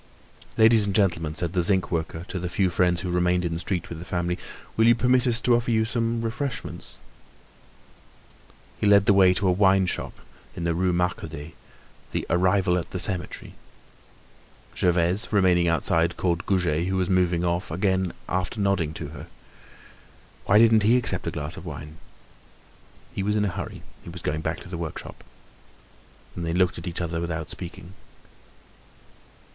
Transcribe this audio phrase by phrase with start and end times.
[0.57, 3.59] "Ladies and gentlemen," said the zinc worker to the few friends who remained in the
[3.59, 4.39] street with the family,
[4.75, 6.97] "will you permit us to offer you some refreshments?"
[8.79, 10.13] He led the way to a wine shop
[10.55, 11.51] in the Rue Marcadet,
[12.13, 13.53] the "Arrival at the Cemetery."
[14.75, 18.13] Gervaise, remaining outside, called Goujet, who was moving off, after again
[18.57, 19.27] nodding to her.
[20.45, 21.99] Why didn't he accept a glass of wine?
[23.13, 25.23] He was in a hurry; he was going back to the workshop.
[26.33, 27.93] Then they looked at each other a moment without speaking.